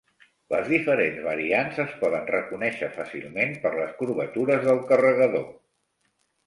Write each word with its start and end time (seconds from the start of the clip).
Les 0.53 0.69
diferents 0.69 1.19
variants 1.25 1.77
es 1.83 1.93
poden 1.99 2.25
reconèixer 2.31 2.91
fàcilment 2.97 3.55
per 3.67 3.75
les 3.77 3.95
curvatures 4.03 4.69
del 4.71 4.85
carregador. 4.95 5.47